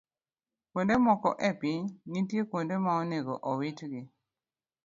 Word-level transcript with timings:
Kuonde 0.71 0.95
moko 1.05 1.29
e 1.49 1.51
piny, 1.59 1.83
nitie 2.11 2.41
kuonde 2.49 2.75
ma 2.83 2.91
onego 3.01 3.33
owitgi. 3.49 4.01